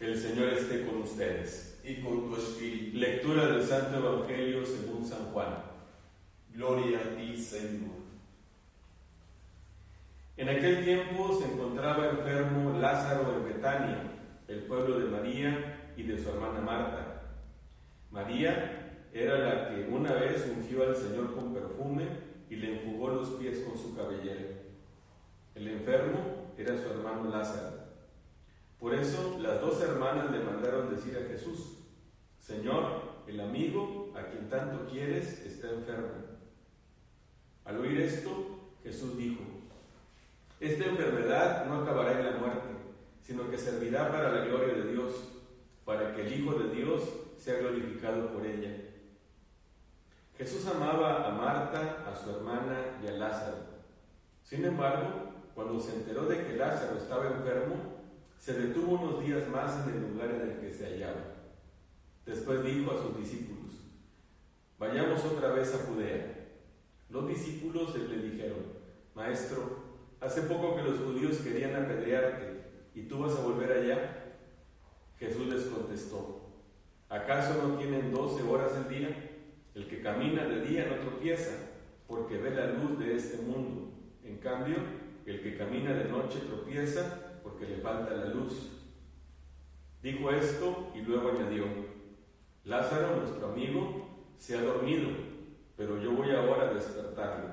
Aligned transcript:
El 0.00 0.18
Señor 0.18 0.48
esté 0.48 0.86
con 0.86 1.02
ustedes. 1.02 1.78
y 1.84 1.96
con 1.96 2.28
tu 2.28 2.36
espíritu. 2.36 2.98
Lectura 2.98 3.46
del 3.46 3.62
Santo 3.62 3.98
Evangelio 3.98 4.64
según 4.64 5.04
San 5.04 5.26
Juan. 5.32 5.62
Gloria 6.54 7.00
a 7.00 7.16
ti, 7.16 7.36
Señor. 7.36 8.00
En 10.36 10.48
aquel 10.48 10.84
tiempo 10.84 11.38
se 11.38 11.52
encontraba 11.52 12.10
enfermo 12.10 12.78
Lázaro 12.78 13.34
en 13.36 13.44
Betania, 13.44 14.02
el 14.48 14.60
pueblo 14.60 14.98
de 14.98 15.10
María 15.10 15.92
y 15.96 16.02
de 16.02 16.18
su 16.18 16.30
hermana 16.30 16.60
Marta. 16.60 17.22
María 18.10 19.06
era 19.12 19.38
la 19.38 19.68
que 19.68 19.88
una 19.90 20.12
vez 20.14 20.50
ungió 20.56 20.82
al 20.82 20.96
Señor 20.96 21.34
con 21.34 21.52
perfume 21.52 22.04
y 22.48 22.56
le 22.56 22.80
enjugó 22.80 23.10
los 23.10 23.30
pies 23.30 23.60
con 23.60 23.76
su 23.76 23.94
cabellera. 23.94 24.46
El 25.54 25.68
enfermo 25.68 26.52
era 26.56 26.76
su 26.76 26.88
hermano 26.90 27.28
Lázaro. 27.30 27.79
Por 28.80 28.94
eso 28.94 29.36
las 29.38 29.60
dos 29.60 29.82
hermanas 29.82 30.30
le 30.30 30.40
mandaron 30.40 30.88
decir 30.88 31.16
a 31.18 31.28
Jesús, 31.30 31.76
Señor, 32.38 33.10
el 33.26 33.38
amigo 33.38 34.10
a 34.16 34.24
quien 34.24 34.48
tanto 34.48 34.90
quieres 34.90 35.44
está 35.44 35.68
enfermo. 35.70 36.08
Al 37.66 37.78
oír 37.78 38.00
esto, 38.00 38.72
Jesús 38.82 39.18
dijo, 39.18 39.42
esta 40.58 40.84
enfermedad 40.86 41.66
no 41.66 41.82
acabará 41.82 42.18
en 42.18 42.26
la 42.26 42.38
muerte, 42.38 42.68
sino 43.22 43.50
que 43.50 43.58
servirá 43.58 44.10
para 44.10 44.32
la 44.32 44.46
gloria 44.46 44.74
de 44.74 44.92
Dios, 44.92 45.12
para 45.84 46.14
que 46.14 46.22
el 46.22 46.40
Hijo 46.40 46.54
de 46.54 46.74
Dios 46.74 47.02
sea 47.36 47.58
glorificado 47.58 48.32
por 48.32 48.46
ella. 48.46 48.74
Jesús 50.38 50.66
amaba 50.66 51.28
a 51.28 51.30
Marta, 51.32 52.06
a 52.10 52.16
su 52.16 52.30
hermana 52.30 52.98
y 53.04 53.08
a 53.08 53.12
Lázaro. 53.12 53.58
Sin 54.42 54.64
embargo, 54.64 55.32
cuando 55.54 55.78
se 55.78 55.96
enteró 55.96 56.24
de 56.24 56.46
que 56.46 56.56
Lázaro 56.56 56.96
estaba 56.96 57.26
enfermo, 57.26 57.89
se 58.40 58.54
detuvo 58.54 58.94
unos 58.94 59.22
días 59.22 59.46
más 59.48 59.86
en 59.86 59.94
el 59.94 60.00
lugar 60.00 60.30
en 60.30 60.40
el 60.40 60.60
que 60.60 60.72
se 60.72 60.86
hallaba. 60.86 61.20
Después 62.24 62.64
dijo 62.64 62.90
a 62.90 63.02
sus 63.02 63.18
discípulos, 63.18 63.74
vayamos 64.78 65.22
otra 65.26 65.50
vez 65.52 65.74
a 65.74 65.86
Judea. 65.86 66.48
Los 67.10 67.28
discípulos 67.28 67.94
le 67.94 68.30
dijeron, 68.30 68.60
Maestro, 69.14 69.84
hace 70.22 70.42
poco 70.42 70.74
que 70.74 70.82
los 70.82 71.00
judíos 71.00 71.36
querían 71.38 71.76
apedrearte, 71.76 72.62
¿y 72.94 73.02
tú 73.02 73.18
vas 73.18 73.36
a 73.36 73.42
volver 73.42 73.72
allá? 73.72 74.34
Jesús 75.18 75.46
les 75.48 75.64
contestó, 75.64 76.40
¿acaso 77.10 77.62
no 77.62 77.76
tienen 77.76 78.10
doce 78.10 78.42
horas 78.42 78.72
al 78.72 78.88
día? 78.88 79.32
El 79.74 79.86
que 79.86 80.00
camina 80.00 80.46
de 80.46 80.64
día 80.64 80.86
no 80.86 80.94
tropieza, 80.96 81.52
porque 82.08 82.38
ve 82.38 82.52
la 82.52 82.72
luz 82.72 82.98
de 82.98 83.16
este 83.16 83.36
mundo. 83.42 83.92
En 84.24 84.38
cambio, 84.38 84.76
el 85.26 85.42
que 85.42 85.58
camina 85.58 85.92
de 85.92 86.04
noche 86.04 86.38
tropieza 86.48 87.29
porque 87.60 87.76
le 87.76 87.82
falta 87.82 88.14
la 88.14 88.26
luz. 88.26 88.70
Dijo 90.02 90.30
esto 90.30 90.92
y 90.94 91.02
luego 91.02 91.30
añadió, 91.30 91.66
Lázaro, 92.64 93.16
nuestro 93.16 93.52
amigo, 93.52 94.08
se 94.38 94.56
ha 94.56 94.62
dormido, 94.62 95.10
pero 95.76 96.00
yo 96.00 96.12
voy 96.12 96.30
ahora 96.30 96.70
a 96.70 96.74
despertarlo. 96.74 97.50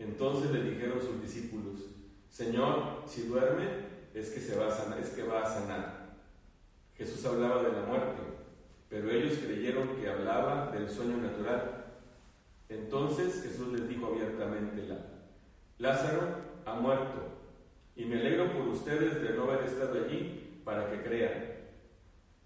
Entonces 0.00 0.50
le 0.50 0.64
dijeron 0.64 1.00
sus 1.00 1.22
discípulos, 1.22 1.82
Señor, 2.28 3.04
si 3.06 3.28
duerme, 3.28 3.68
es 4.12 4.30
que, 4.30 4.40
se 4.40 4.56
va 4.56 4.66
a 4.66 4.70
sanar, 4.72 4.98
es 4.98 5.10
que 5.10 5.22
va 5.22 5.42
a 5.42 5.46
sanar. 5.46 6.16
Jesús 6.96 7.24
hablaba 7.24 7.62
de 7.62 7.70
la 7.70 7.82
muerte, 7.82 8.22
pero 8.88 9.08
ellos 9.08 9.38
creyeron 9.38 9.96
que 9.96 10.10
hablaba 10.10 10.72
del 10.72 10.90
sueño 10.90 11.16
natural. 11.16 11.84
Entonces 12.68 13.40
Jesús 13.42 13.68
les 13.68 13.88
dijo 13.88 14.06
abiertamente, 14.06 14.88
Lázaro 15.78 16.26
ha 16.66 16.74
muerto, 16.74 17.39
y 18.00 18.06
me 18.06 18.18
alegro 18.18 18.50
por 18.50 18.66
ustedes 18.68 19.20
de 19.20 19.34
no 19.34 19.42
haber 19.42 19.66
estado 19.66 20.02
allí 20.02 20.62
para 20.64 20.90
que 20.90 21.02
crean. 21.02 21.34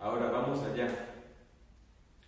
Ahora 0.00 0.28
vamos 0.28 0.60
allá. 0.64 0.88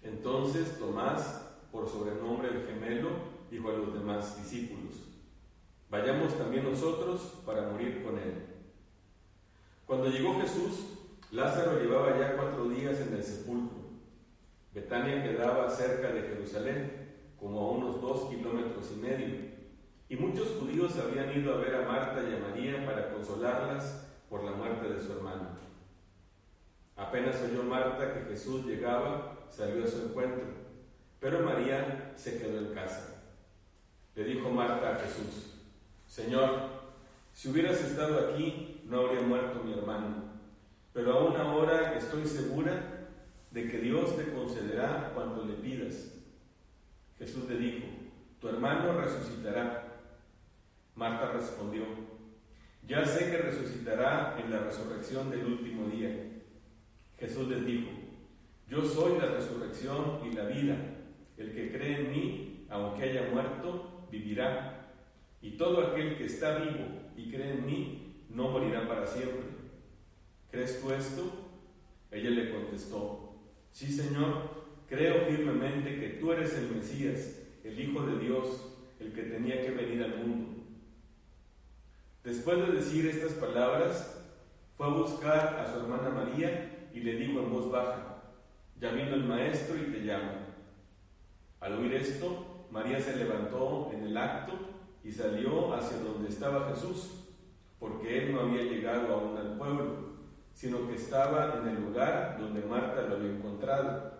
Entonces 0.01 0.79
Tomás, 0.79 1.45
por 1.73 1.89
sobrenombre 1.89 2.51
el 2.51 2.65
gemelo, 2.65 3.09
dijo 3.51 3.69
a 3.69 3.73
los 3.73 3.95
demás 3.95 4.39
discípulos, 4.39 4.95
vayamos 5.91 6.39
también 6.39 6.71
nosotros 6.71 7.43
para 7.45 7.63
morir 7.63 8.05
con 8.05 8.17
él. 8.17 8.47
Cuando 9.87 10.09
llegó 10.09 10.41
Jesús, 10.41 10.87
Lázaro 11.33 11.81
llevaba 11.81 12.17
ya 12.21 12.37
cuatro 12.37 12.69
días 12.69 13.01
en 13.01 13.13
el 13.13 13.25
sepulcro. 13.25 13.79
Betania 14.73 15.25
quedaba 15.25 15.69
cerca 15.69 16.13
de 16.13 16.23
Jerusalén, 16.23 17.09
como 17.41 17.59
a 17.59 17.71
unos 17.73 18.01
dos 18.01 18.31
kilómetros 18.31 18.93
y 18.93 19.01
medio, 19.01 19.56
y 20.09 20.17
muchos 20.17 20.49
judíos 20.61 20.97
habían 20.99 21.37
ido 21.37 21.55
a 21.55 21.59
ver 21.59 21.75
a 21.75 21.89
Marta 21.89 22.23
y 22.23 22.35
a 22.35 22.39
María 22.39 22.87
para 22.87 23.11
consolarlas 23.11 24.07
por 24.31 24.45
la 24.45 24.53
muerte 24.53 24.89
de 24.89 25.01
su 25.01 25.13
hermano. 25.13 25.49
Apenas 26.97 27.37
oyó 27.43 27.63
Marta 27.65 28.15
que 28.15 28.31
Jesús 28.31 28.65
llegaba, 28.65 29.47
salió 29.51 29.85
a 29.85 29.89
su 29.89 30.03
encuentro, 30.03 30.45
pero 31.21 31.41
María 31.41 32.13
se 32.17 32.39
quedó 32.39 32.59
en 32.59 32.75
casa. 32.75 33.23
Le 34.15 34.25
dijo 34.25 34.49
Marta 34.51 34.97
a 34.97 34.99
Jesús, 35.01 35.55
Señor, 36.07 36.77
si 37.33 37.51
hubieras 37.51 37.81
estado 37.81 38.31
aquí, 38.31 38.81
no 38.87 39.01
habría 39.01 39.21
muerto 39.21 39.63
mi 39.63 39.73
hermano, 39.73 40.25
pero 40.95 41.13
aún 41.13 41.37
ahora 41.37 41.99
estoy 41.99 42.27
segura 42.27 43.09
de 43.51 43.69
que 43.69 43.79
Dios 43.79 44.17
te 44.17 44.33
concederá 44.33 45.11
cuanto 45.15 45.45
le 45.45 45.55
pidas. 45.55 46.13
Jesús 47.19 47.49
le 47.49 47.57
dijo, 47.57 47.87
tu 48.41 48.49
hermano 48.49 48.99
resucitará. 49.01 49.86
Marta 50.97 51.31
respondió, 51.33 51.85
ya 52.89 53.05
sé 53.05 53.31
que 53.31 53.37
resucitará 53.39 54.37
en 54.43 54.51
la 54.51 54.61
resurrección 54.61 55.31
del 55.31 55.45
último 55.45 55.89
día. 55.89 56.11
Jesús 57.19 57.49
les 57.49 57.67
dijo, 57.67 57.91
yo 58.69 58.85
soy 58.85 59.19
la 59.19 59.27
resurrección 59.27 60.21
y 60.25 60.35
la 60.35 60.45
vida. 60.45 60.77
El 61.37 61.53
que 61.53 61.71
cree 61.71 62.01
en 62.01 62.11
mí, 62.11 62.67
aunque 62.71 63.05
haya 63.05 63.29
muerto, 63.31 64.07
vivirá. 64.11 64.91
Y 65.43 65.53
todo 65.53 65.89
aquel 65.89 66.17
que 66.17 66.25
está 66.25 66.59
vivo 66.59 66.87
y 67.17 67.31
cree 67.31 67.53
en 67.53 67.67
mí, 67.67 68.25
no 68.31 68.49
morirá 68.49 68.89
para 68.89 69.07
siempre. 69.07 69.47
¿Crees 70.51 70.81
tú 70.81 70.91
esto? 70.93 71.31
Ella 72.11 72.31
le 72.31 72.51
contestó, 72.51 73.37
sí 73.73 73.93
Señor, 73.93 74.65
creo 74.89 75.27
firmemente 75.27 76.01
que 76.01 76.09
tú 76.21 76.33
eres 76.33 76.55
el 76.55 76.71
Mesías, 76.71 77.43
el 77.63 77.79
Hijo 77.79 78.07
de 78.07 78.19
Dios, 78.19 78.79
el 79.01 79.13
que 79.13 79.23
tenía 79.23 79.61
que 79.61 79.73
venir 79.73 80.03
al 80.03 80.17
mundo. 80.19 80.46
Después 82.27 82.59
de 82.59 82.73
decir 82.73 83.07
estas 83.07 83.35
palabras, 83.35 84.21
fue 84.77 84.87
a 84.89 84.91
buscar 84.91 85.61
a 85.61 85.73
su 85.73 85.79
hermana 85.79 86.11
María 86.11 86.89
y 86.93 86.99
le 86.99 87.13
dijo 87.13 87.39
en 87.39 87.53
voz 87.53 87.71
baja, 87.71 88.25
ya 88.81 88.91
vino 88.91 89.15
el 89.15 89.23
maestro 89.23 89.77
y 89.77 89.93
te 89.93 90.05
llama. 90.05 90.33
Al 91.61 91.75
oír 91.75 91.95
esto, 91.95 92.67
María 92.73 93.01
se 93.01 93.15
levantó 93.15 93.93
en 93.95 94.03
el 94.09 94.17
acto 94.17 94.55
y 95.05 95.13
salió 95.13 95.73
hacia 95.73 95.99
donde 95.99 96.29
estaba 96.29 96.69
Jesús, 96.71 97.29
porque 97.79 98.19
él 98.19 98.35
no 98.35 98.41
había 98.41 98.63
llegado 98.63 99.15
aún 99.15 99.37
al 99.37 99.57
pueblo, 99.57 99.85
sino 100.53 100.89
que 100.89 100.97
estaba 100.97 101.61
en 101.61 101.69
el 101.69 101.81
lugar 101.81 102.39
donde 102.41 102.61
Marta 102.63 103.03
lo 103.03 103.19
había 103.19 103.37
encontrado. 103.37 104.15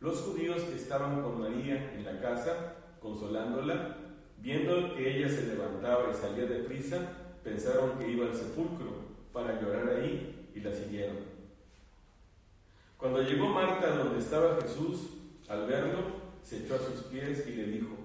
Los 0.00 0.20
judíos 0.22 0.62
que 0.62 0.74
estaban 0.74 1.22
con 1.22 1.40
María 1.40 1.92
en 1.94 2.04
la 2.04 2.20
casa, 2.20 2.74
consolándola, 3.00 4.03
Viendo 4.44 4.94
que 4.94 5.16
ella 5.16 5.30
se 5.30 5.46
levantaba 5.46 6.10
y 6.10 6.14
salía 6.14 6.44
de 6.44 6.64
prisa, 6.64 6.98
pensaron 7.42 7.98
que 7.98 8.10
iba 8.10 8.26
al 8.26 8.34
sepulcro 8.34 8.90
para 9.32 9.58
llorar 9.58 9.88
ahí 9.88 10.50
y 10.54 10.60
la 10.60 10.70
siguieron. 10.70 11.16
Cuando 12.98 13.22
llegó 13.22 13.48
Marta 13.48 13.96
donde 13.96 14.18
estaba 14.18 14.60
Jesús, 14.60 15.12
al 15.48 15.66
verlo, 15.66 16.00
se 16.42 16.58
echó 16.58 16.74
a 16.74 16.78
sus 16.78 17.04
pies 17.04 17.46
y 17.48 17.52
le 17.52 17.68
dijo, 17.68 17.96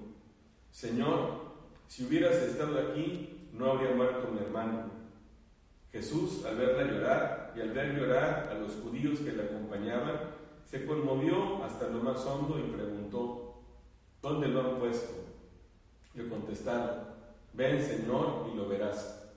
Señor, 0.72 1.42
si 1.90 2.06
hubieras 2.06 2.36
estado 2.36 2.88
aquí, 2.88 3.50
no 3.52 3.72
habría 3.72 3.92
muerto 3.92 4.32
mi 4.32 4.40
hermano. 4.40 4.92
Jesús, 5.92 6.46
al 6.46 6.56
verla 6.56 6.90
llorar 6.90 7.54
y 7.54 7.60
al 7.60 7.72
ver 7.72 7.98
llorar 7.98 8.48
a 8.50 8.54
los 8.54 8.76
judíos 8.76 9.20
que 9.20 9.34
la 9.34 9.44
acompañaban, 9.44 10.22
se 10.64 10.86
conmovió 10.86 11.62
hasta 11.66 11.90
lo 11.90 12.00
más 12.00 12.26
hondo 12.26 12.58
y 12.58 12.72
preguntó, 12.72 13.62
¿dónde 14.22 14.48
lo 14.48 14.62
han 14.62 14.80
puesto? 14.80 15.29
Le 16.14 16.28
contestaron, 16.28 17.06
ven 17.54 17.82
Señor 17.82 18.50
y 18.52 18.58
lo 18.58 18.68
verás. 18.68 19.28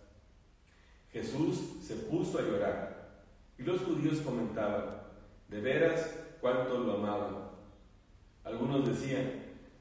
Jesús 1.13 1.59
se 1.83 1.95
puso 1.97 2.39
a 2.39 2.43
llorar 2.43 3.11
y 3.59 3.63
los 3.63 3.83
judíos 3.83 4.21
comentaban, 4.21 5.03
de 5.49 5.61
veras 5.61 6.19
cuánto 6.41 6.79
lo 6.79 6.95
amaba. 6.95 7.53
Algunos 8.45 8.89
decían, 8.89 9.31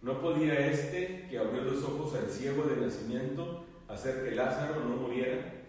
¿no 0.01 0.19
podía 0.19 0.67
este 0.67 1.27
que 1.29 1.37
abrió 1.37 1.63
los 1.63 1.83
ojos 1.83 2.13
al 2.15 2.29
ciego 2.29 2.63
de 2.63 2.77
nacimiento 2.77 3.63
hacer 3.87 4.25
que 4.25 4.35
Lázaro 4.35 4.81
no 4.81 4.97
muriera? 4.97 5.63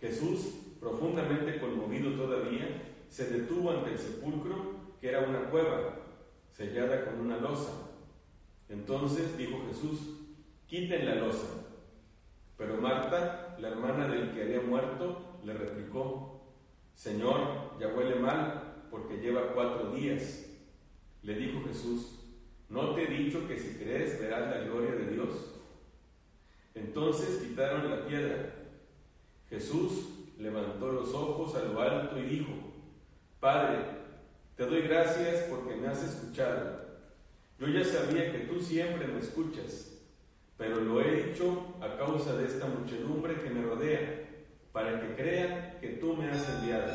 Jesús, 0.00 0.54
profundamente 0.80 1.60
conmovido 1.60 2.12
todavía, 2.12 2.82
se 3.08 3.26
detuvo 3.26 3.70
ante 3.70 3.92
el 3.92 3.98
sepulcro, 3.98 4.76
que 5.00 5.08
era 5.08 5.20
una 5.20 5.50
cueva, 5.50 5.96
sellada 6.52 7.04
con 7.04 7.20
una 7.20 7.36
losa 7.36 7.85
entonces 8.68 9.36
dijo 9.36 9.62
Jesús, 9.68 10.00
quiten 10.66 11.06
la 11.06 11.14
losa. 11.16 11.46
Pero 12.56 12.80
Marta, 12.80 13.56
la 13.60 13.68
hermana 13.68 14.08
del 14.08 14.32
que 14.32 14.42
había 14.42 14.60
muerto, 14.60 15.38
le 15.44 15.52
replicó, 15.52 16.40
Señor, 16.94 17.78
ya 17.78 17.88
huele 17.88 18.16
mal 18.16 18.86
porque 18.90 19.18
lleva 19.18 19.52
cuatro 19.52 19.92
días. 19.92 20.46
Le 21.22 21.34
dijo 21.34 21.62
Jesús, 21.66 22.18
¿no 22.68 22.94
te 22.94 23.04
he 23.04 23.06
dicho 23.06 23.46
que 23.46 23.58
si 23.58 23.74
crees 23.74 24.20
verás 24.20 24.50
la 24.50 24.64
gloria 24.64 24.92
de 24.92 25.12
Dios? 25.12 25.54
Entonces 26.74 27.42
quitaron 27.42 27.90
la 27.90 28.06
piedra. 28.06 28.54
Jesús 29.48 30.08
levantó 30.38 30.92
los 30.92 31.14
ojos 31.14 31.54
a 31.54 31.64
lo 31.64 31.80
alto 31.80 32.18
y 32.18 32.22
dijo, 32.22 32.52
Padre, 33.40 33.78
te 34.56 34.66
doy 34.66 34.82
gracias 34.82 35.44
porque 35.50 35.76
me 35.76 35.88
has 35.88 36.02
escuchado. 36.02 36.85
Yo 37.58 37.68
ya 37.68 37.84
sabía 37.84 38.32
que 38.32 38.40
tú 38.40 38.60
siempre 38.60 39.06
me 39.06 39.20
escuchas, 39.20 39.98
pero 40.58 40.80
lo 40.80 41.00
he 41.00 41.24
dicho 41.24 41.74
a 41.80 41.96
causa 41.96 42.36
de 42.36 42.46
esta 42.46 42.66
muchedumbre 42.66 43.40
que 43.40 43.50
me 43.50 43.62
rodea, 43.62 44.24
para 44.72 45.00
que 45.00 45.14
crean 45.14 45.78
que 45.80 45.88
tú 45.88 46.14
me 46.14 46.30
has 46.30 46.46
enviado. 46.50 46.92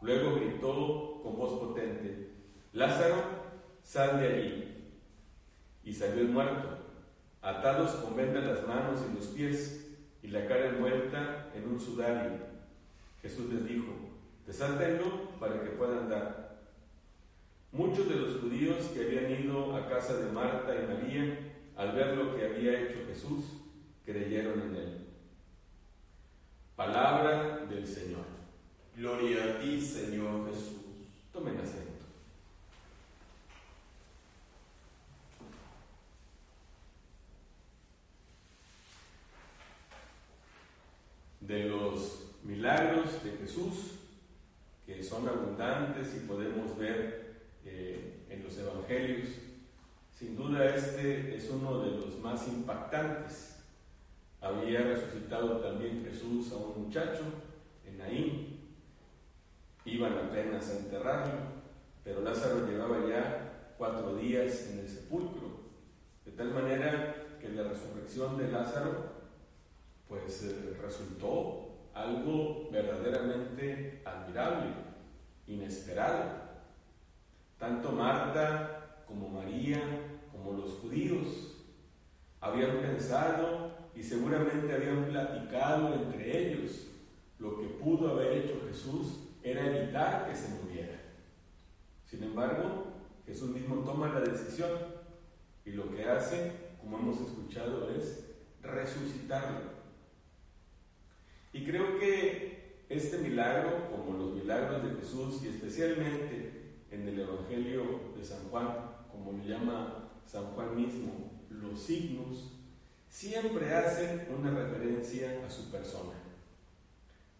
Luego 0.00 0.36
gritó 0.36 1.20
con 1.24 1.36
voz 1.36 1.58
potente, 1.58 2.30
Lázaro, 2.72 3.16
sal 3.82 4.20
de 4.20 4.28
allí. 4.28 4.68
Y 5.84 5.92
salió 5.92 6.22
el 6.22 6.28
muerto, 6.28 6.78
atados 7.40 7.90
con 7.96 8.14
vendas 8.14 8.44
las 8.44 8.66
manos 8.66 9.00
y 9.10 9.16
los 9.16 9.26
pies, 9.26 9.88
y 10.22 10.28
la 10.28 10.46
cara 10.46 10.68
envuelta 10.68 11.50
en 11.54 11.68
un 11.68 11.80
sudario. 11.80 12.30
Jesús 13.20 13.52
les 13.52 13.64
dijo, 13.64 13.92
desántenlo 14.46 15.30
para 15.40 15.62
que 15.62 15.70
puedan 15.70 16.08
dar. 16.08 16.51
Muchos 17.72 18.06
de 18.06 18.16
los 18.16 18.38
judíos 18.38 18.84
que 18.92 19.00
habían 19.00 19.44
ido 19.44 19.74
a 19.74 19.88
casa 19.88 20.18
de 20.18 20.30
Marta 20.30 20.74
y 20.74 20.86
María, 20.86 21.38
al 21.74 21.92
ver 21.92 22.18
lo 22.18 22.36
que 22.36 22.44
había 22.44 22.82
hecho 22.82 23.06
Jesús, 23.08 23.46
creyeron 24.04 24.60
en 24.60 24.76
él. 24.76 25.06
Palabra 26.76 27.64
del 27.64 27.86
Señor. 27.86 28.26
Gloria 28.94 29.44
a 29.44 29.58
ti, 29.58 29.80
Señor 29.80 30.50
Jesús. 30.50 30.82
Tomen 31.32 31.58
asiento. 31.58 32.04
De 41.40 41.64
los 41.64 42.32
milagros 42.42 43.24
de 43.24 43.30
Jesús, 43.38 43.92
que 44.84 45.02
son 45.02 45.26
abundantes 45.26 46.14
y 46.16 46.26
podemos 46.26 46.76
ver 46.76 47.21
eh, 47.64 48.26
en 48.30 48.42
los 48.42 48.56
evangelios, 48.58 49.28
sin 50.18 50.36
duda 50.36 50.74
este 50.74 51.34
es 51.34 51.50
uno 51.50 51.80
de 51.80 51.90
los 51.92 52.18
más 52.20 52.46
impactantes. 52.48 53.56
Había 54.40 54.82
resucitado 54.82 55.58
también 55.58 56.04
Jesús 56.04 56.52
a 56.52 56.56
un 56.56 56.84
muchacho 56.84 57.22
en 57.86 57.98
Naín. 57.98 58.60
Iban 59.84 60.12
apenas 60.12 60.68
a 60.68 60.78
enterrarlo, 60.78 61.40
pero 62.04 62.22
Lázaro 62.22 62.66
llevaba 62.66 63.08
ya 63.08 63.74
cuatro 63.76 64.16
días 64.16 64.68
en 64.70 64.80
el 64.80 64.88
sepulcro. 64.88 65.62
De 66.24 66.32
tal 66.32 66.52
manera 66.52 67.38
que 67.40 67.48
la 67.48 67.64
resurrección 67.64 68.38
de 68.38 68.50
Lázaro 68.50 69.12
pues 70.08 70.44
eh, 70.44 70.76
resultó 70.80 71.88
algo 71.94 72.68
verdaderamente 72.70 74.02
admirable, 74.04 74.72
inesperado. 75.46 76.51
Tanto 77.62 77.92
Marta 77.92 79.04
como 79.06 79.28
María 79.28 79.78
como 80.32 80.50
los 80.50 80.80
judíos 80.80 81.62
habían 82.40 82.78
pensado 82.78 83.70
y 83.94 84.02
seguramente 84.02 84.74
habían 84.74 85.04
platicado 85.04 85.94
entre 85.94 86.40
ellos 86.40 86.88
lo 87.38 87.60
que 87.60 87.68
pudo 87.68 88.10
haber 88.10 88.32
hecho 88.32 88.64
Jesús 88.66 89.28
era 89.44 89.64
evitar 89.64 90.28
que 90.28 90.34
se 90.34 90.48
muriera. 90.48 91.02
Sin 92.04 92.24
embargo, 92.24 92.94
Jesús 93.26 93.50
mismo 93.50 93.76
toma 93.84 94.08
la 94.08 94.22
decisión 94.22 94.72
y 95.64 95.70
lo 95.70 95.88
que 95.94 96.04
hace, 96.04 96.50
como 96.80 96.98
hemos 96.98 97.20
escuchado, 97.20 97.94
es 97.94 98.28
resucitarlo. 98.60 99.70
Y 101.52 101.64
creo 101.64 101.96
que 101.96 102.86
este 102.88 103.18
milagro, 103.18 103.88
como 103.88 104.18
los 104.18 104.34
milagros 104.34 104.82
de 104.82 104.96
Jesús 104.96 105.44
y 105.44 105.48
especialmente 105.50 106.62
en 106.92 107.08
el 107.08 107.20
Evangelio 107.20 108.12
de 108.16 108.22
San 108.22 108.48
Juan, 108.50 108.68
como 109.10 109.32
lo 109.32 109.44
llama 109.44 110.10
San 110.26 110.44
Juan 110.54 110.76
mismo, 110.76 111.32
los 111.48 111.80
signos, 111.80 112.52
siempre 113.08 113.74
hacen 113.74 114.28
una 114.36 114.50
referencia 114.50 115.42
a 115.44 115.50
su 115.50 115.70
persona. 115.70 116.14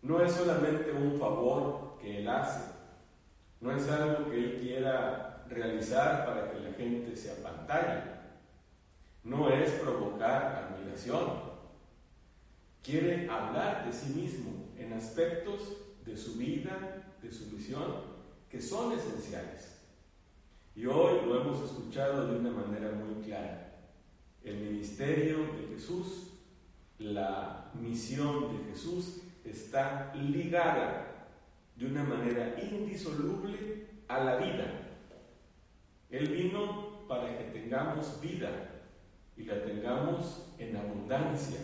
No 0.00 0.22
es 0.22 0.32
solamente 0.32 0.90
un 0.93 1.19
favor 1.19 1.99
que 2.00 2.19
Él 2.19 2.28
hace, 2.28 2.72
no 3.60 3.70
es 3.70 3.88
algo 3.88 4.31
que 4.31 4.38
Él 4.38 4.60
quiera 4.60 5.44
realizar 5.49 6.26
para 6.26 6.50
que 6.50 6.60
la 6.60 6.72
gente 6.72 7.14
se 7.14 7.31
apantalle, 7.31 8.02
no 9.22 9.49
es 9.50 9.70
provocar 9.72 10.75
admiración, 10.75 11.52
quiere 12.82 13.28
hablar 13.31 13.87
de 13.87 13.93
sí 13.93 14.12
mismo 14.14 14.72
en 14.76 14.93
aspectos 14.94 15.76
de 16.04 16.16
su 16.16 16.34
vida, 16.34 17.04
de 17.22 17.31
su 17.31 17.50
visión, 17.50 18.12
que 18.52 18.60
son 18.60 18.93
esenciales. 18.93 19.81
Y 20.76 20.84
hoy 20.84 21.25
lo 21.25 21.40
hemos 21.40 21.64
escuchado 21.64 22.26
de 22.26 22.38
una 22.38 22.50
manera 22.50 22.93
muy 22.93 23.25
clara. 23.25 23.72
El 24.44 24.58
ministerio 24.58 25.38
de 25.38 25.75
Jesús, 25.75 26.34
la 26.99 27.70
misión 27.81 28.54
de 28.54 28.70
Jesús 28.70 29.22
está 29.43 30.12
ligada 30.14 31.31
de 31.76 31.87
una 31.87 32.04
manera 32.04 32.54
indisoluble 32.62 33.87
a 34.06 34.22
la 34.22 34.37
vida. 34.37 34.99
Él 36.10 36.28
vino 36.28 37.06
para 37.08 37.38
que 37.38 37.58
tengamos 37.58 38.20
vida 38.20 38.82
y 39.34 39.44
la 39.44 39.64
tengamos 39.64 40.52
en 40.58 40.76
abundancia. 40.76 41.60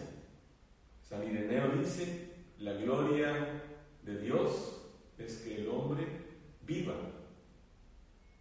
San 1.06 1.22
Ireneo 1.22 1.68
dice, 1.76 2.30
la 2.58 2.72
gloria 2.72 3.62
de 4.04 4.22
Dios 4.22 4.80
es 5.18 5.36
que 5.38 5.56
el 5.56 5.68
hombre 5.68 6.17
viva. 6.68 6.94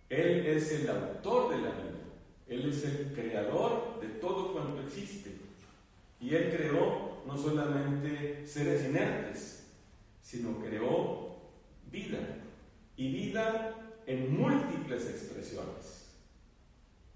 Él 0.09 0.45
es 0.45 0.71
el 0.73 0.89
autor 0.89 1.49
de 1.49 1.61
la 1.61 1.71
vida. 1.71 1.87
Él 2.47 2.69
es 2.69 2.83
el 2.85 3.13
creador 3.13 3.99
de 3.99 4.07
todo 4.19 4.53
cuanto 4.53 4.81
existe. 4.81 5.31
Y 6.19 6.35
Él 6.35 6.53
creó 6.55 7.23
no 7.25 7.37
solamente 7.37 8.45
seres 8.45 8.85
inertes, 8.85 9.67
sino 10.21 10.59
creó 10.59 11.37
vida. 11.91 12.19
Y 12.95 13.11
vida 13.11 13.75
en 14.05 14.37
múltiples 14.37 15.07
expresiones. 15.09 16.09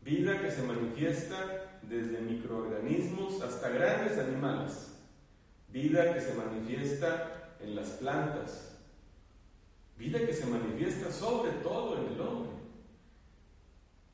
Vida 0.01 0.41
que 0.41 0.51
se 0.51 0.63
manifiesta 0.63 1.79
desde 1.83 2.21
microorganismos 2.21 3.41
hasta 3.41 3.69
grandes 3.69 4.17
animales. 4.17 4.93
Vida 5.69 6.13
que 6.13 6.21
se 6.21 6.33
manifiesta 6.33 7.55
en 7.62 7.75
las 7.75 7.89
plantas. 7.91 8.70
Vida 10.01 10.17
que 10.25 10.34
se 10.34 10.48
manifiesta 10.48 11.12
sobre 11.12 11.51
todo 11.62 11.96
en 11.96 12.13
el 12.13 12.22
hombre. 12.22 12.50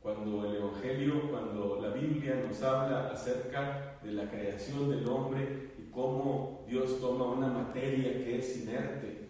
Cuando 0.01 0.45
el 0.45 0.57
Evangelio, 0.57 1.31
cuando 1.31 1.79
la 1.81 1.95
Biblia 1.95 2.43
nos 2.45 2.61
habla 2.61 3.07
acerca 3.07 3.97
de 4.03 4.11
la 4.11 4.29
creación 4.29 4.89
del 4.89 5.07
hombre 5.07 5.71
y 5.79 5.89
cómo 5.89 6.65
Dios 6.67 6.99
toma 6.99 7.31
una 7.31 7.47
materia 7.47 8.11
que 8.21 8.37
es 8.37 8.57
inerte, 8.57 9.29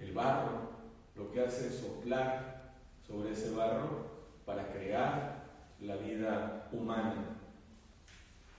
el 0.00 0.12
barro, 0.12 0.68
lo 1.14 1.30
que 1.30 1.42
hace 1.42 1.68
es 1.68 1.76
soplar 1.76 2.74
sobre 3.06 3.30
ese 3.30 3.52
barro 3.52 4.04
para 4.44 4.72
crear 4.72 5.44
la 5.80 5.94
vida 5.94 6.68
humana. 6.72 7.38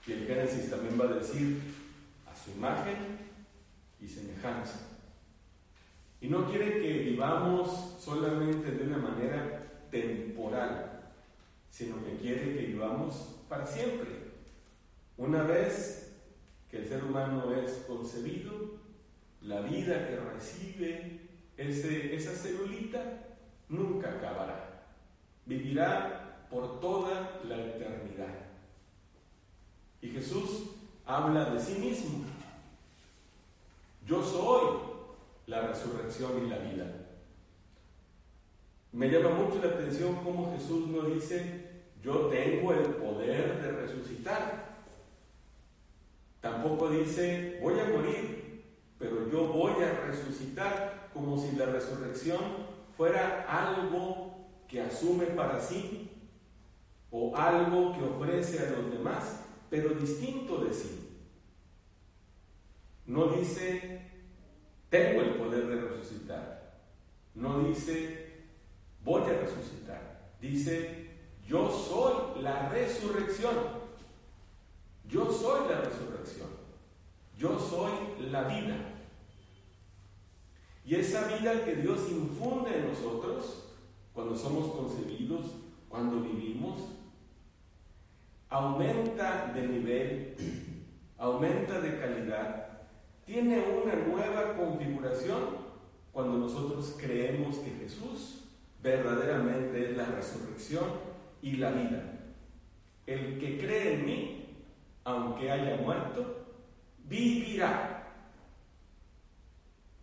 Y 0.06 0.12
el 0.12 0.26
Génesis 0.26 0.70
también 0.70 0.98
va 0.98 1.04
a 1.04 1.18
decir 1.18 1.60
a 2.26 2.34
su 2.34 2.50
imagen 2.52 2.96
y 4.00 4.08
semejanza. 4.08 4.97
Y 6.20 6.28
no 6.28 6.46
quiere 6.46 6.80
que 6.80 6.92
vivamos 6.98 7.96
solamente 8.00 8.72
de 8.72 8.84
una 8.84 8.98
manera 8.98 9.86
temporal, 9.90 11.12
sino 11.70 12.04
que 12.04 12.16
quiere 12.16 12.54
que 12.54 12.66
vivamos 12.66 13.36
para 13.48 13.64
siempre. 13.66 14.08
Una 15.16 15.42
vez 15.44 16.12
que 16.70 16.78
el 16.78 16.88
ser 16.88 17.04
humano 17.04 17.54
es 17.54 17.84
concebido, 17.86 18.78
la 19.42 19.60
vida 19.60 20.08
que 20.08 20.16
recibe 20.16 21.20
esa 21.56 22.32
celulita 22.32 23.00
nunca 23.68 24.10
acabará. 24.10 24.84
Vivirá 25.46 26.46
por 26.50 26.80
toda 26.80 27.40
la 27.44 27.56
eternidad. 27.56 28.34
Y 30.00 30.08
Jesús 30.08 30.70
habla 31.06 31.50
de 31.50 31.60
sí 31.60 31.78
mismo. 31.78 32.24
Yo 34.06 34.22
soy 34.22 34.87
la 35.48 35.62
resurrección 35.62 36.44
y 36.44 36.50
la 36.50 36.58
vida. 36.58 36.86
Me 38.92 39.08
llama 39.10 39.30
mucho 39.30 39.60
la 39.62 39.70
atención 39.70 40.16
cómo 40.22 40.54
Jesús 40.54 40.88
no 40.88 41.02
dice, 41.02 41.68
yo 42.02 42.26
tengo 42.26 42.72
el 42.72 42.84
poder 42.94 43.60
de 43.60 43.72
resucitar. 43.72 44.76
Tampoco 46.40 46.90
dice, 46.90 47.58
voy 47.62 47.80
a 47.80 47.84
morir, 47.84 48.62
pero 48.98 49.30
yo 49.30 49.48
voy 49.48 49.82
a 49.82 50.06
resucitar 50.06 51.08
como 51.14 51.38
si 51.38 51.56
la 51.56 51.66
resurrección 51.66 52.40
fuera 52.96 53.46
algo 53.48 54.48
que 54.68 54.82
asume 54.82 55.26
para 55.26 55.60
sí 55.60 56.10
o 57.10 57.34
algo 57.34 57.94
que 57.94 58.04
ofrece 58.04 58.66
a 58.66 58.70
los 58.70 58.90
demás, 58.92 59.44
pero 59.70 59.90
distinto 59.90 60.58
de 60.58 60.74
sí. 60.74 61.22
No 63.06 63.28
dice, 63.28 64.07
tengo 64.88 65.22
el 65.22 65.30
poder 65.34 65.66
de 65.66 65.80
resucitar. 65.80 66.78
No 67.34 67.60
dice, 67.60 68.44
voy 69.04 69.22
a 69.22 69.40
resucitar. 69.40 70.32
Dice, 70.40 71.10
yo 71.46 71.70
soy 71.70 72.42
la 72.42 72.68
resurrección. 72.68 73.54
Yo 75.08 75.32
soy 75.32 75.68
la 75.68 75.80
resurrección. 75.80 76.48
Yo 77.36 77.58
soy 77.58 77.92
la 78.30 78.42
vida. 78.44 78.76
Y 80.84 80.94
esa 80.94 81.28
vida 81.36 81.64
que 81.64 81.76
Dios 81.76 82.10
infunde 82.10 82.76
en 82.78 82.88
nosotros, 82.88 83.74
cuando 84.14 84.36
somos 84.36 84.72
concebidos, 84.72 85.46
cuando 85.88 86.20
vivimos, 86.20 86.80
aumenta 88.48 89.52
de 89.54 89.68
nivel, 89.68 90.34
aumenta 91.18 91.80
de 91.80 91.98
calidad, 91.98 92.67
tiene 93.28 93.62
una 93.84 93.94
nueva 93.94 94.56
configuración 94.56 95.58
cuando 96.12 96.38
nosotros 96.38 96.96
creemos 96.98 97.58
que 97.58 97.72
Jesús 97.72 98.44
verdaderamente 98.82 99.90
es 99.90 99.96
la 99.98 100.06
resurrección 100.06 100.84
y 101.42 101.58
la 101.58 101.70
vida. 101.70 102.20
El 103.06 103.38
que 103.38 103.58
cree 103.58 103.94
en 103.94 104.06
mí, 104.06 104.46
aunque 105.04 105.50
haya 105.50 105.76
muerto, 105.76 106.46
vivirá. 107.04 108.14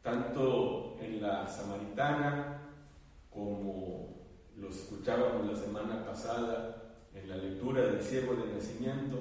Tanto 0.03 0.95
en 1.01 1.19
la 1.19 1.47
samaritana 1.47 2.61
como 3.31 4.17
lo 4.55 4.69
escuchábamos 4.69 5.47
la 5.47 5.55
semana 5.55 6.05
pasada 6.05 6.93
en 7.15 7.27
la 7.27 7.37
lectura 7.37 7.81
del 7.81 8.03
ciego 8.03 8.35
de 8.35 8.53
nacimiento, 8.53 9.17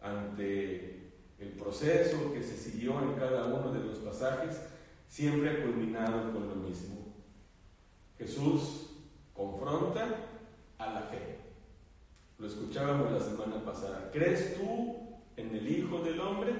ante 0.00 1.03
el 1.38 1.48
proceso 1.50 2.32
que 2.32 2.42
se 2.42 2.56
siguió 2.56 3.00
en 3.00 3.14
cada 3.14 3.46
uno 3.46 3.72
de 3.72 3.80
los 3.80 3.98
pasajes, 3.98 4.60
siempre 5.08 5.50
ha 5.50 5.62
culminado 5.62 6.32
con 6.32 6.48
lo 6.48 6.54
mismo. 6.54 7.14
Jesús 8.18 8.90
confronta 9.34 10.16
a 10.78 10.90
la 10.92 11.02
fe. 11.02 11.38
Lo 12.38 12.46
escuchábamos 12.46 13.12
la 13.12 13.20
semana 13.20 13.64
pasada. 13.64 14.10
¿Crees 14.12 14.56
tú 14.56 14.96
en 15.36 15.54
el 15.54 15.68
Hijo 15.68 16.00
del 16.00 16.20
Hombre? 16.20 16.52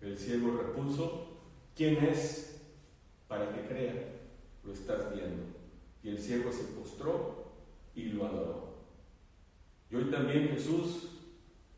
El 0.00 0.16
ciego 0.18 0.56
repuso, 0.56 1.38
¿quién 1.74 1.96
es 2.04 2.60
para 3.26 3.52
que 3.52 3.66
crea? 3.66 3.94
Lo 4.64 4.72
estás 4.72 5.12
viendo. 5.14 5.42
Y 6.02 6.10
el 6.10 6.18
ciego 6.18 6.52
se 6.52 6.64
postró 6.64 7.52
y 7.94 8.04
lo 8.04 8.26
adoró. 8.26 8.68
Y 9.90 9.96
hoy 9.96 10.10
también 10.10 10.48
Jesús 10.48 11.17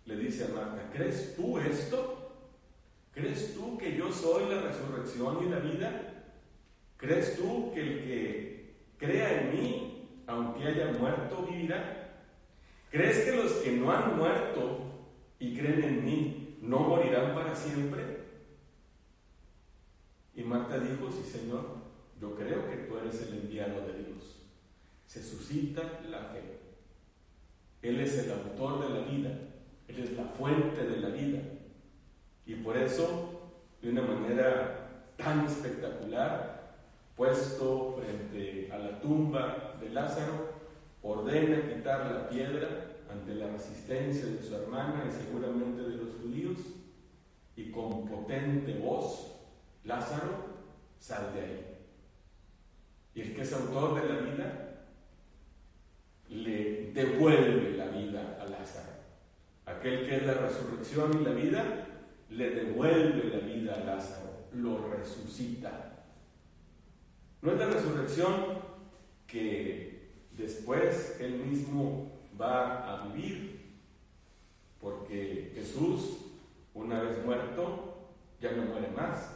le 0.06 0.16
dice 0.16 0.44
a 0.44 0.48
Marta, 0.48 0.90
¿crees 0.92 1.34
tú 1.36 1.58
esto? 1.58 2.32
¿Crees 3.12 3.54
tú 3.54 3.76
que 3.76 3.96
yo 3.96 4.12
soy 4.12 4.48
la 4.48 4.62
resurrección 4.62 5.44
y 5.44 5.50
la 5.50 5.58
vida? 5.58 6.24
¿Crees 6.96 7.36
tú 7.36 7.72
que 7.72 7.80
el 7.80 8.04
que 8.04 8.74
crea 8.98 9.42
en 9.42 9.52
mí, 9.52 10.22
aunque 10.26 10.64
haya 10.64 10.92
muerto, 10.92 11.46
vivirá? 11.50 12.10
¿Crees 12.90 13.24
que 13.24 13.36
los 13.36 13.52
que 13.52 13.72
no 13.72 13.92
han 13.92 14.16
muerto 14.16 14.80
y 15.38 15.56
creen 15.56 15.82
en 15.82 16.04
mí 16.04 16.58
no 16.60 16.80
morirán 16.80 17.34
para 17.34 17.54
siempre? 17.54 18.20
Y 20.34 20.42
Marta 20.42 20.78
dijo, 20.78 21.10
sí 21.10 21.28
Señor, 21.30 21.66
yo 22.20 22.34
creo 22.34 22.68
que 22.68 22.76
tú 22.76 22.98
eres 22.98 23.22
el 23.22 23.34
enviado 23.34 23.86
de 23.86 24.04
Dios. 24.04 24.36
Se 25.06 25.22
suscita 25.22 26.00
la 26.08 26.24
fe. 26.24 26.42
Él 27.82 28.00
es 28.00 28.18
el 28.18 28.32
autor 28.32 28.82
de 28.82 29.00
la 29.00 29.06
vida, 29.06 29.38
Él 29.90 30.04
es 30.04 30.12
la 30.12 30.24
fuente 30.24 30.84
de 30.84 31.00
la 31.00 31.08
vida. 31.08 31.40
Y 32.46 32.54
por 32.54 32.76
eso, 32.76 33.50
de 33.82 33.90
una 33.90 34.02
manera 34.02 34.88
tan 35.16 35.46
espectacular, 35.46 36.74
puesto 37.16 37.98
frente 37.98 38.70
a 38.72 38.78
la 38.78 39.00
tumba 39.00 39.74
de 39.80 39.90
Lázaro, 39.90 40.60
ordena 41.02 41.68
quitar 41.68 42.12
la 42.12 42.28
piedra 42.28 42.68
ante 43.10 43.34
la 43.34 43.48
resistencia 43.48 44.26
de 44.26 44.42
su 44.42 44.54
hermana 44.54 45.04
y 45.08 45.12
seguramente 45.12 45.82
de 45.82 45.96
los 45.96 46.08
judíos, 46.22 46.58
y 47.56 47.70
con 47.70 48.06
potente 48.06 48.78
voz, 48.78 49.34
Lázaro, 49.84 50.50
sal 50.98 51.32
de 51.34 51.40
ahí. 51.40 51.66
Y 53.14 53.20
el 53.22 53.34
que 53.34 53.42
es 53.42 53.52
autor 53.52 54.00
de 54.00 54.08
la 54.08 54.20
vida, 54.20 54.66
le 56.28 56.92
devuelve 56.92 57.76
la. 57.76 57.89
Aquel 59.80 60.06
que 60.06 60.16
es 60.16 60.26
la 60.26 60.34
resurrección 60.34 61.22
y 61.22 61.24
la 61.24 61.30
vida, 61.30 61.86
le 62.28 62.50
devuelve 62.50 63.30
la 63.30 63.38
vida 63.38 63.74
a 63.76 63.84
Lázaro, 63.84 64.28
lo 64.52 64.90
resucita. 64.90 66.04
No 67.40 67.52
es 67.52 67.58
la 67.58 67.64
resurrección 67.64 68.58
que 69.26 70.18
después 70.36 71.16
él 71.18 71.46
mismo 71.46 72.12
va 72.38 72.92
a 72.92 73.06
vivir, 73.06 73.58
porque 74.82 75.50
Jesús, 75.54 76.26
una 76.74 77.00
vez 77.00 77.24
muerto, 77.24 78.10
ya 78.38 78.52
no 78.52 78.64
muere 78.64 78.88
más. 78.88 79.34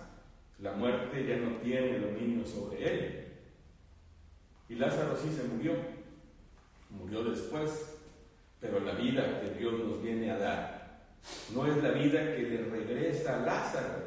La 0.59 0.75
muerte 0.75 1.27
ya 1.27 1.39
no 1.39 1.57
tiene 1.63 2.01
dominio 2.01 2.45
sobre 2.45 2.87
él. 2.87 3.29
Y 4.69 4.75
Lázaro 4.75 5.17
sí 5.17 5.31
se 5.35 5.45
murió, 5.45 5.73
murió 6.91 7.25
después, 7.25 7.94
pero 8.65 8.81
la 8.81 8.93
vida 8.93 9.43
que 9.43 9.59
Dios 9.59 9.75
nos 9.75 10.03
viene 10.03 10.31
a 10.31 10.39
dar 10.39 11.05
no 11.55 11.67
es 11.67 11.83
la 11.83 11.91
vida 11.91 12.35
que 12.35 12.43
le 12.45 12.65
regresa 12.65 13.37
a 13.37 13.45
Lázaro, 13.45 14.05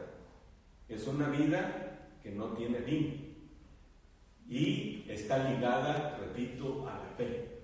es 0.90 1.06
una 1.06 1.30
vida 1.30 2.08
que 2.24 2.32
no 2.32 2.48
tiene 2.54 2.80
fin 2.80 3.36
y 4.50 5.06
está 5.08 5.50
ligada, 5.50 6.18
repito, 6.20 6.88
a 6.90 6.94
la 6.94 7.16
fe. 7.16 7.60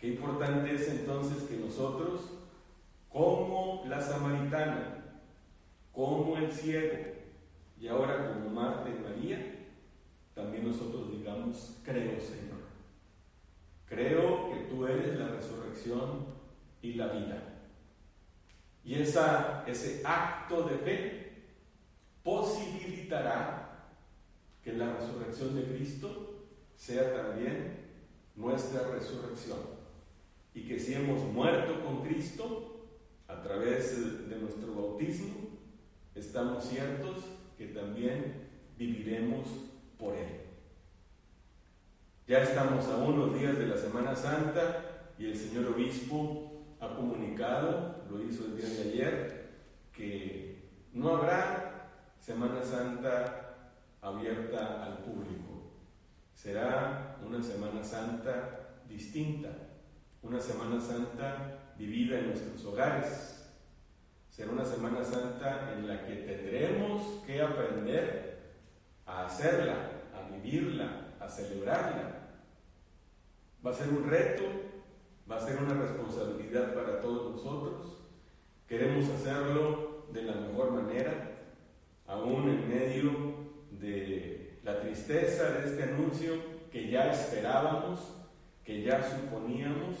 Qué 0.00 0.08
importante 0.08 0.74
es 0.74 0.88
entonces 0.88 1.44
que 1.44 1.58
nosotros, 1.58 2.22
como 3.08 3.84
la 3.86 4.00
samaritana, 4.00 5.04
como 5.92 6.36
el 6.38 6.50
ciego 6.50 6.98
y 7.80 7.86
ahora 7.86 8.32
como 8.32 8.50
Marta 8.50 8.90
y 8.90 9.00
María, 9.00 9.58
también 10.34 10.66
nosotros 10.66 11.12
digamos, 11.12 11.78
creo 11.84 12.20
Señor. 12.20 12.71
Creo 13.92 14.50
que 14.50 14.60
tú 14.70 14.86
eres 14.86 15.18
la 15.18 15.28
resurrección 15.28 16.24
y 16.80 16.94
la 16.94 17.08
vida. 17.08 17.42
Y 18.82 18.94
esa, 18.94 19.64
ese 19.66 20.00
acto 20.02 20.62
de 20.62 20.78
fe 20.78 21.32
posibilitará 22.22 23.90
que 24.64 24.72
la 24.72 24.94
resurrección 24.94 25.54
de 25.54 25.64
Cristo 25.64 26.46
sea 26.74 27.14
también 27.14 27.80
nuestra 28.34 28.88
resurrección. 28.88 29.58
Y 30.54 30.62
que 30.62 30.78
si 30.78 30.94
hemos 30.94 31.22
muerto 31.30 31.84
con 31.84 32.02
Cristo 32.02 32.86
a 33.28 33.42
través 33.42 34.26
de 34.26 34.36
nuestro 34.38 34.74
bautismo, 34.74 35.34
estamos 36.14 36.64
ciertos 36.64 37.18
que 37.58 37.66
también 37.66 38.48
viviremos 38.78 39.46
por 39.98 40.14
Él. 40.14 40.41
Ya 42.28 42.38
estamos 42.44 42.86
a 42.86 42.98
unos 42.98 43.36
días 43.36 43.58
de 43.58 43.66
la 43.66 43.76
Semana 43.76 44.14
Santa 44.14 44.84
y 45.18 45.26
el 45.26 45.36
señor 45.36 45.66
obispo 45.72 46.52
ha 46.80 46.94
comunicado, 46.94 48.04
lo 48.08 48.22
hizo 48.22 48.44
el 48.44 48.56
día 48.56 48.68
de 48.68 48.82
ayer, 48.82 49.50
que 49.92 50.70
no 50.92 51.16
habrá 51.16 51.90
Semana 52.20 52.62
Santa 52.62 53.56
abierta 54.00 54.84
al 54.84 54.98
público. 54.98 55.72
Será 56.32 57.16
una 57.26 57.42
Semana 57.42 57.82
Santa 57.82 58.76
distinta, 58.88 59.48
una 60.22 60.38
Semana 60.38 60.80
Santa 60.80 61.72
vivida 61.76 62.20
en 62.20 62.28
nuestros 62.28 62.64
hogares. 62.66 63.50
Será 64.30 64.52
una 64.52 64.64
Semana 64.64 65.02
Santa 65.02 65.72
en 65.72 65.88
la 65.88 66.06
que 66.06 66.14
tendremos 66.14 67.24
que 67.26 67.42
aprender 67.42 68.52
a 69.06 69.26
hacerla, 69.26 69.74
a 70.14 70.30
vivirla, 70.30 71.01
a 71.24 71.28
celebrarla. 71.28 72.22
Va 73.64 73.70
a 73.70 73.74
ser 73.74 73.88
un 73.88 74.08
reto, 74.08 74.42
va 75.30 75.36
a 75.36 75.40
ser 75.40 75.62
una 75.62 75.74
responsabilidad 75.74 76.74
para 76.74 77.00
todos 77.00 77.36
nosotros. 77.36 77.98
Queremos 78.66 79.08
hacerlo 79.10 80.06
de 80.12 80.22
la 80.22 80.34
mejor 80.34 80.72
manera, 80.72 81.30
aún 82.06 82.48
en 82.48 82.68
medio 82.68 83.10
de 83.70 84.60
la 84.64 84.80
tristeza 84.80 85.50
de 85.50 85.68
este 85.68 85.82
anuncio 85.84 86.34
que 86.70 86.88
ya 86.88 87.12
esperábamos, 87.12 88.00
que 88.64 88.82
ya 88.82 89.02
suponíamos, 89.02 89.96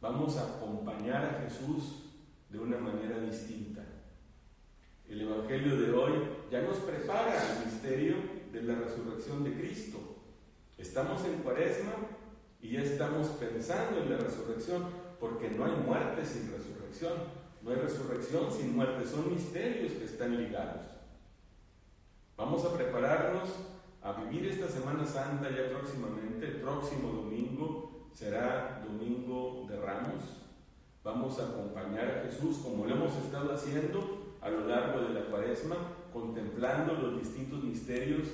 vamos 0.00 0.36
a 0.36 0.56
acompañar 0.56 1.24
a 1.24 1.42
Jesús 1.44 2.04
de 2.48 2.58
una 2.58 2.78
manera 2.78 3.18
distinta. 3.20 3.84
El 5.08 5.22
Evangelio 5.22 5.80
de 5.80 5.92
hoy 5.92 6.12
ya 6.50 6.60
nos 6.62 6.76
prepara 6.78 7.32
al 7.32 7.64
misterio 7.64 8.16
de 8.52 8.62
la 8.62 8.74
resurrección 8.74 9.44
de 9.44 9.54
Cristo. 9.54 10.07
Estamos 10.78 11.24
en 11.24 11.42
cuaresma 11.42 11.92
y 12.62 12.70
ya 12.70 12.82
estamos 12.82 13.26
pensando 13.28 14.00
en 14.00 14.10
la 14.10 14.18
resurrección, 14.18 14.84
porque 15.18 15.50
no 15.50 15.64
hay 15.64 15.72
muerte 15.72 16.24
sin 16.24 16.52
resurrección, 16.52 17.14
no 17.62 17.70
hay 17.70 17.76
resurrección 17.76 18.52
sin 18.52 18.76
muerte, 18.76 19.04
son 19.04 19.34
misterios 19.34 19.92
que 19.92 20.04
están 20.04 20.38
ligados. 20.40 20.86
Vamos 22.36 22.64
a 22.64 22.72
prepararnos 22.72 23.50
a 24.02 24.12
vivir 24.12 24.48
esta 24.48 24.68
Semana 24.68 25.04
Santa 25.04 25.50
ya 25.50 25.68
próximamente, 25.68 26.46
el 26.46 26.60
próximo 26.60 27.10
domingo 27.10 28.08
será 28.12 28.84
Domingo 28.86 29.66
de 29.68 29.80
Ramos. 29.80 30.22
Vamos 31.02 31.40
a 31.40 31.48
acompañar 31.48 32.10
a 32.10 32.22
Jesús 32.22 32.58
como 32.58 32.86
lo 32.86 32.94
hemos 32.94 33.16
estado 33.16 33.52
haciendo 33.52 34.36
a 34.40 34.48
lo 34.48 34.66
largo 34.66 35.00
de 35.00 35.14
la 35.14 35.26
cuaresma, 35.26 35.76
contemplando 36.12 36.94
los 36.94 37.20
distintos 37.20 37.62
misterios 37.64 38.28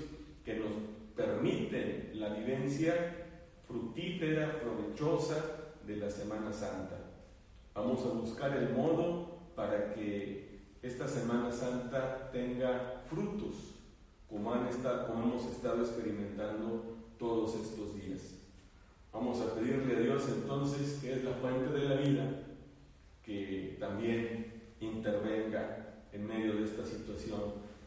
que 0.44 0.56
nos 0.56 0.93
permiten 1.14 2.10
la 2.14 2.30
vivencia 2.30 3.26
fructífera, 3.66 4.60
provechosa 4.60 5.42
de 5.86 5.96
la 5.96 6.10
Semana 6.10 6.52
Santa. 6.52 6.98
Vamos 7.74 8.04
a 8.04 8.10
buscar 8.10 8.56
el 8.56 8.70
modo 8.70 9.38
para 9.54 9.92
que 9.92 10.60
esta 10.82 11.08
Semana 11.08 11.50
Santa 11.50 12.30
tenga 12.30 13.02
frutos, 13.08 13.74
como, 14.28 14.52
han 14.52 14.66
estado, 14.66 15.06
como 15.06 15.24
hemos 15.24 15.46
estado 15.46 15.80
experimentando 15.80 16.96
todos 17.18 17.54
estos 17.54 17.94
días. 17.94 18.34
Vamos 19.12 19.40
a 19.40 19.54
pedirle 19.54 19.96
a 19.96 20.00
Dios 20.00 20.28
entonces, 20.28 20.98
que 21.00 21.12
es 21.12 21.24
la 21.24 21.32
fuente 21.34 21.72
de 21.72 21.88
la 21.88 21.94
vida, 21.96 22.28
que 23.22 23.76
también 23.78 24.52
intervenga 24.80 26.02
en 26.12 26.26
medio 26.26 26.54
de 26.56 26.64
esta 26.64 26.84
situación 26.84 27.40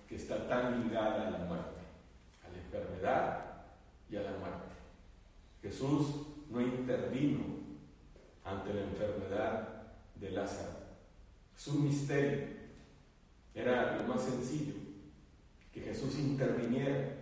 que 0.08 0.16
está 0.16 0.48
tan 0.48 0.84
ligada 0.84 1.28
a 1.28 1.32
la 1.32 1.38
muerte, 1.40 1.77
enfermedad 2.68 3.64
y 4.10 4.16
a 4.18 4.24
la 4.24 4.32
muerte. 4.32 4.76
Jesús 5.62 6.08
no 6.50 6.62
intervino 6.62 7.44
ante 8.44 8.74
la 8.74 8.82
enfermedad 8.82 9.84
de 10.16 10.32
Lázaro. 10.32 10.78
Es 11.56 11.68
un 11.68 11.84
misterio. 11.84 12.58
Era 13.54 13.98
lo 13.98 14.04
más 14.04 14.22
sencillo, 14.22 14.76
que 15.74 15.82
Jesús 15.82 16.18
interviniera. 16.20 17.16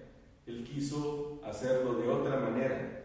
Él 0.45 0.63
quiso 0.63 1.39
hacerlo 1.43 1.95
de 1.95 2.09
otra 2.09 2.39
manera. 2.39 3.03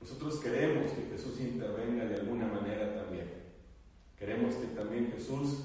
Nosotros 0.00 0.40
queremos 0.40 0.90
que 0.92 1.06
Jesús 1.12 1.40
intervenga 1.40 2.04
de 2.06 2.16
alguna 2.16 2.48
manera 2.48 2.94
también. 2.94 3.30
Queremos 4.18 4.54
que 4.56 4.66
también 4.68 5.12
Jesús, 5.12 5.64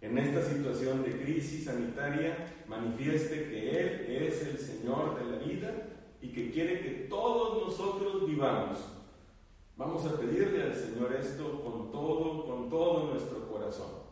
en 0.00 0.18
esta 0.18 0.42
situación 0.42 1.02
de 1.02 1.22
crisis 1.22 1.64
sanitaria, 1.64 2.36
manifieste 2.68 3.48
que 3.48 3.70
Él 3.70 4.06
es 4.22 4.46
el 4.46 4.58
Señor 4.58 5.18
de 5.18 5.30
la 5.30 5.38
vida 5.44 5.88
y 6.20 6.28
que 6.28 6.50
quiere 6.50 6.80
que 6.80 6.90
todos 7.08 7.66
nosotros 7.66 8.26
vivamos. 8.26 8.78
Vamos 9.76 10.04
a 10.06 10.18
pedirle 10.18 10.62
al 10.62 10.74
Señor 10.74 11.14
esto 11.14 11.62
con 11.62 11.90
todo, 11.90 12.46
con 12.46 12.70
todo 12.70 13.12
nuestro 13.12 13.48
corazón. 13.48 14.05